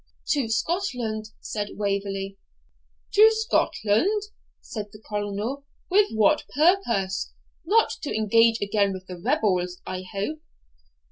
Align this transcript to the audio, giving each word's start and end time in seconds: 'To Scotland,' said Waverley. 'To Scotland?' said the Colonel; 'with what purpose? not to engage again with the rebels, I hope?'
'To 0.29 0.49
Scotland,' 0.49 1.29
said 1.41 1.69
Waverley. 1.77 2.39
'To 3.13 3.29
Scotland?' 3.29 4.23
said 4.59 4.87
the 4.91 4.99
Colonel; 5.07 5.63
'with 5.91 6.09
what 6.15 6.45
purpose? 6.55 7.33
not 7.65 7.91
to 8.01 8.09
engage 8.11 8.59
again 8.61 8.93
with 8.93 9.05
the 9.05 9.19
rebels, 9.21 9.79
I 9.85 10.03
hope?' 10.11 10.41